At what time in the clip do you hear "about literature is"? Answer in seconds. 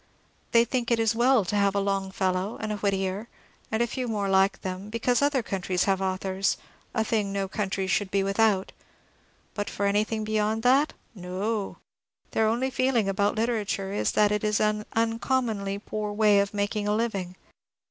13.07-14.13